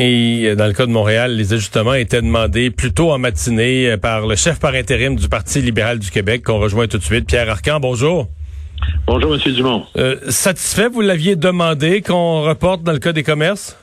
[0.00, 4.28] Et dans le cas de Montréal, les ajustements étaient demandés plus tôt en matinée par
[4.28, 7.50] le chef par intérim du Parti libéral du Québec, qu'on rejoint tout de suite, Pierre
[7.50, 7.80] Arcan.
[7.80, 8.28] Bonjour.
[9.08, 9.52] Bonjour, M.
[9.52, 9.84] Dumont.
[9.96, 13.76] Euh, satisfait, vous l'aviez demandé qu'on reporte dans le cas des commerces?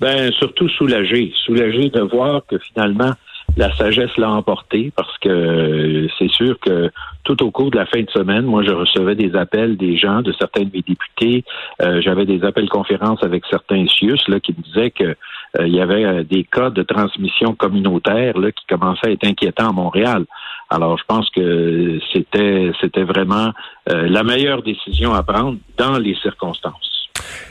[0.00, 1.34] Ben, surtout soulagé.
[1.44, 3.12] Soulagé de voir que finalement,
[3.56, 6.90] la sagesse l'a emporté parce que euh, c'est sûr que
[7.24, 10.22] tout au cours de la fin de semaine, moi, je recevais des appels des gens,
[10.22, 11.44] de certains de mes députés.
[11.82, 15.74] Euh, j'avais des appels conférences avec certains CIUS là, qui me disaient que euh, il
[15.74, 20.24] y avait des cas de transmission communautaire là, qui commençaient à être inquiétants à Montréal.
[20.70, 23.52] Alors, je pense que c'était c'était vraiment
[23.86, 27.08] la meilleure décision à prendre dans les circonstances.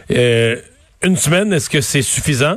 [0.09, 2.55] une semaine, est-ce que c'est suffisant?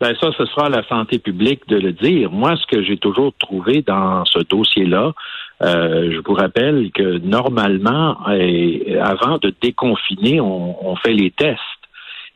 [0.00, 2.30] Ben ça, ce sera à la santé publique de le dire.
[2.30, 5.12] Moi, ce que j'ai toujours trouvé dans ce dossier-là,
[5.60, 11.60] euh, je vous rappelle que normalement, avant de déconfiner, on, fait les tests.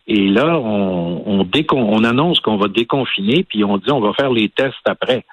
[0.07, 4.31] Et là, on, on, on annonce qu'on va déconfiner, puis on dit on va faire
[4.31, 5.25] les tests après.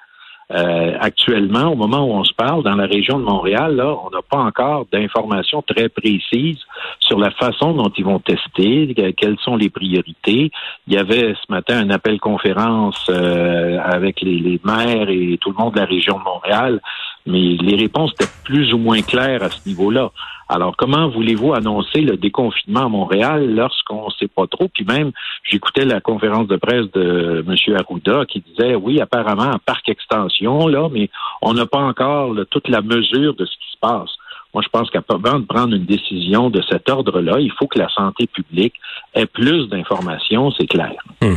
[0.50, 4.10] Euh, actuellement, au moment où on se parle, dans la région de Montréal, là, on
[4.10, 6.60] n'a pas encore d'informations très précises
[7.00, 10.50] sur la façon dont ils vont tester, quelles sont les priorités.
[10.86, 15.50] Il y avait ce matin un appel conférence euh, avec les, les maires et tout
[15.50, 16.80] le monde de la région de Montréal,
[17.26, 20.10] mais les réponses étaient plus ou moins claires à ce niveau-là.
[20.48, 24.68] Alors, comment voulez-vous annoncer le déconfinement à Montréal lorsqu'on ne sait pas trop?
[24.68, 25.12] Puis même,
[25.48, 27.76] j'écoutais la conférence de presse de M.
[27.76, 31.08] Arruda qui disait, oui, apparemment, un parc extension, là, mais
[31.40, 34.10] on n'a pas encore toute la mesure de ce qui se passe.
[34.54, 37.88] Moi, je pense qu'avant de prendre une décision de cet ordre-là, il faut que la
[37.88, 38.74] santé publique
[39.14, 40.92] ait plus d'informations, c'est clair.
[41.22, 41.36] Hmm.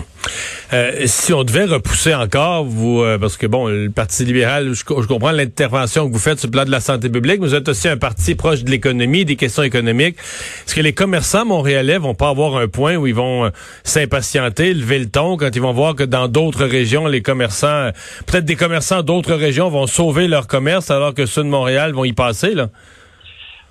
[0.74, 4.84] Euh, si on devait repousser encore, vous, euh, parce que bon, le Parti libéral, je,
[4.84, 7.70] comprends l'intervention que vous faites sur le plan de la santé publique, mais vous êtes
[7.70, 10.18] aussi un parti proche de l'économie, des questions économiques.
[10.66, 13.50] Est-ce que les commerçants montréalais vont pas avoir un point où ils vont euh,
[13.86, 17.92] s'impatienter, lever le ton quand ils vont voir que dans d'autres régions, les commerçants,
[18.26, 22.04] peut-être des commerçants d'autres régions vont sauver leur commerce alors que ceux de Montréal vont
[22.04, 22.70] y passer, là?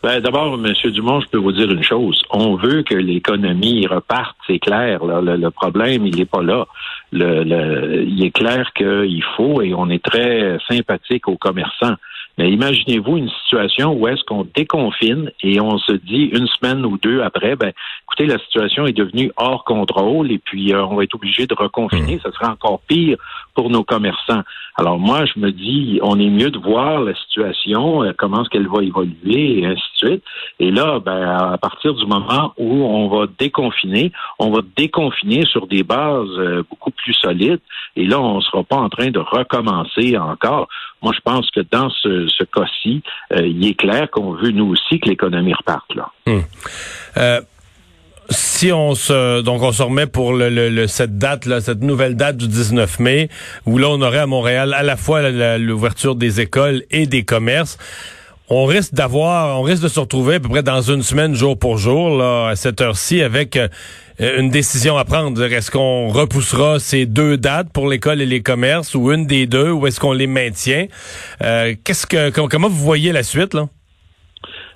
[0.05, 0.71] Ben, D'abord, M.
[0.91, 2.23] Dumont, je peux vous dire une chose.
[2.29, 5.03] On veut que l'économie reparte, c'est clair.
[5.03, 6.67] Le, problème, il n'est pas là.
[7.11, 11.95] Le, il est clair qu'il faut, et on est très sympathique aux commerçants.
[12.37, 16.99] Mais imaginez-vous une situation où est-ce qu'on déconfine et on se dit une semaine ou
[16.99, 17.73] deux après, ben,
[18.15, 21.55] écoutez, la situation est devenue hors contrôle et puis euh, on va être obligé de
[21.55, 22.21] reconfiner.
[22.23, 23.17] Ça sera encore pire
[23.55, 24.43] pour nos commerçants.
[24.77, 28.51] Alors moi, je me dis, on est mieux de voir la situation, euh, comment est-ce
[28.51, 30.25] qu'elle va évoluer et ainsi de suite.
[30.61, 35.67] Et là, ben, à partir du moment où on va déconfiner, on va déconfiner sur
[35.67, 37.61] des bases euh, beaucoup plus solides.
[37.97, 40.69] Et là, on ne sera pas en train de recommencer encore.
[41.03, 43.03] Moi, je pense que dans ce, ce cas-ci,
[43.33, 45.95] euh, il est clair qu'on veut, nous aussi, que l'économie reparte.
[45.95, 46.11] Là.
[46.27, 47.45] Hmm.
[48.31, 52.37] Si on se donc on se remet pour le, cette date là, cette nouvelle date
[52.37, 53.29] du 19 mai,
[53.67, 57.79] où là on aurait à Montréal à la fois l'ouverture des écoles et des commerces.
[58.51, 61.59] On risque d'avoir, on risque de se retrouver à peu près dans une semaine, jour
[61.59, 63.69] pour jour, là, à cette heure-ci, avec euh,
[64.21, 65.43] une décision à prendre.
[65.43, 69.71] Est-ce qu'on repoussera ces deux dates pour l'école et les commerces, ou une des deux,
[69.71, 70.89] ou est-ce qu'on les maintient?
[71.43, 73.67] Euh, Qu'est-ce que, comment vous voyez la suite là?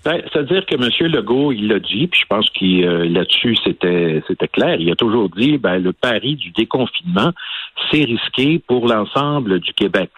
[0.04, 1.12] Ben, C'est-à-dire que M.
[1.12, 4.76] Legault, il l'a dit, puis je pense qu'il euh, là-dessus, c'était c'était clair.
[4.80, 7.32] Il a toujours dit ben, le pari du déconfinement,
[7.90, 10.10] c'est risqué pour l'ensemble du Québec.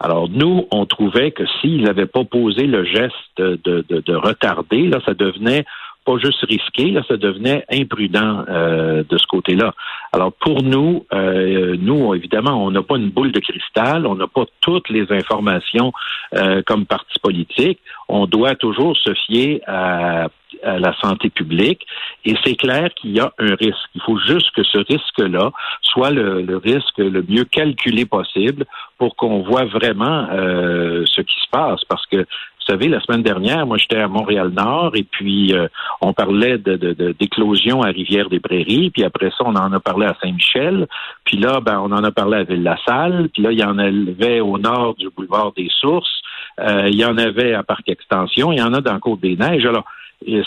[0.00, 4.86] Alors nous, on trouvait que s'il n'avait pas posé le geste de, de, de, retarder,
[4.86, 5.64] là, ça devenait
[6.04, 9.74] pas juste risqué, là, ça devenait imprudent euh, de ce côté-là.
[10.12, 14.26] Alors pour nous, euh, nous évidemment, on n'a pas une boule de cristal, on n'a
[14.26, 15.92] pas toutes les informations
[16.34, 17.78] euh, comme parti politique.
[18.08, 20.28] On doit toujours se fier à,
[20.64, 21.86] la santé publique
[22.24, 23.88] et c'est clair qu'il y a un risque.
[23.94, 28.66] Il faut juste que ce risque-là soit le, le, risque le mieux calculé possible
[28.98, 31.82] pour qu'on voit vraiment ce qui se passe.
[31.88, 32.26] Parce que
[32.70, 35.66] savez, la semaine dernière, moi, j'étais à Montréal-Nord et puis euh,
[36.00, 36.76] on parlait de,
[37.18, 40.86] d'éclosion à Rivière-des-Prairies, puis après ça, on en a parlé à Saint-Michel,
[41.24, 44.40] puis là, ben, on en a parlé à Ville-la-Salle, puis là, il y en avait
[44.40, 46.20] au nord du boulevard des Sources,
[46.60, 49.66] euh, il y en avait à Parc Extension, il y en a dans Côte-des-Neiges.
[49.66, 49.84] Alors,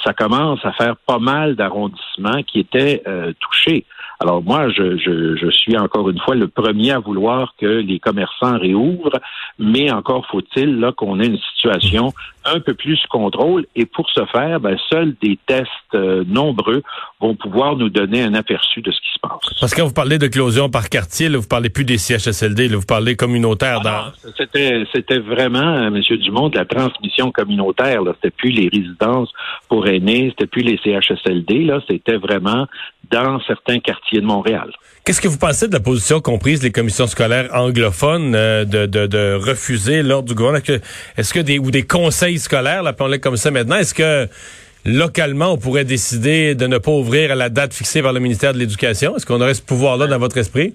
[0.04, 3.86] ça commence à faire pas mal d'arrondissements qui étaient euh, touchés.
[4.20, 8.00] Alors moi, je, je, je, suis encore une fois le premier à vouloir que les
[8.00, 9.20] commerçants réouvrent,
[9.60, 12.14] mais encore faut-il là qu'on ait une situation
[12.46, 13.66] un peu plus contrôle.
[13.76, 16.82] Et pour ce faire, ben, seuls des tests euh, nombreux
[17.20, 19.60] vont pouvoir nous donner un aperçu de ce qui se passe.
[19.60, 22.68] Parce que quand vous parlez de closion par quartier, là, vous parlez plus des CHSLD,
[22.68, 23.82] là, vous parlez communautaire.
[23.82, 24.12] dans...
[24.38, 28.02] C'était, c'était vraiment, Monsieur Dumont, de la transmission communautaire.
[28.02, 28.14] Là.
[28.16, 29.32] C'était plus les résidences
[29.70, 31.66] pour aînés, c'était plus les CHSLD.
[31.66, 32.68] Là, c'était vraiment
[33.12, 34.72] dans certains quartiers de Montréal.
[35.04, 39.06] Qu'est-ce que vous pensez de la position comprise des commissions scolaires anglophones euh, de, de,
[39.06, 40.64] de, refuser l'ordre du gouvernement?
[41.18, 44.30] Est-ce que des ou des conseils scolaires, appelons-les comme ça maintenant, est-ce que
[44.86, 48.54] localement on pourrait décider de ne pas ouvrir à la date fixée par le ministère
[48.54, 49.16] de l'Éducation?
[49.16, 50.74] Est-ce qu'on aurait ce pouvoir-là dans votre esprit?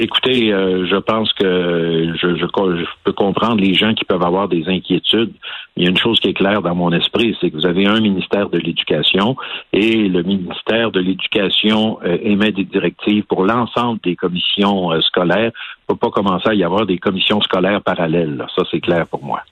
[0.00, 4.62] Écoutez, euh, je pense que je, je, peux comprendre les gens qui peuvent avoir des
[4.68, 5.32] inquiétudes.
[5.76, 7.84] Il y a une chose qui est claire dans mon esprit, c'est que vous avez
[7.86, 9.36] un ministère de l'Éducation
[9.72, 15.50] et le ministère de l'Éducation euh, émet des directives pour l'ensemble des commissions euh, scolaires.
[15.50, 18.46] Il ne peut pas commencer à y avoir des commissions scolaires parallèles.
[18.54, 19.42] Ça, c'est clair pour moi.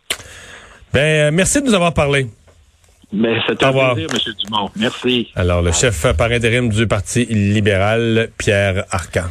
[0.93, 2.26] Ben, merci de nous avoir parlé.
[3.12, 4.32] Mais c'est un plaisir, M.
[4.44, 4.70] Dumont.
[4.76, 5.28] Merci.
[5.34, 9.28] Alors, le chef par intérim du Parti libéral, Pierre Arcan.